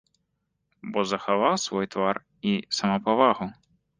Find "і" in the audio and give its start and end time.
2.53-2.53